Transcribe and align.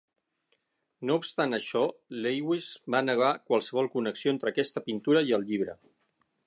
No 1.09 1.17
obstant 1.21 1.57
això, 1.57 1.83
Lewis 2.27 2.71
va 2.95 3.03
negar 3.11 3.31
qualsevol 3.51 3.93
connexió 3.97 4.35
entre 4.37 4.55
aquesta 4.55 4.87
pintura 4.89 5.27
i 5.29 5.37
el 5.39 5.49
llibre. 5.53 5.77